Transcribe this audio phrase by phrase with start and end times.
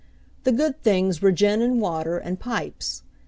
[0.45, 3.03] The good things were gin and water and pipes.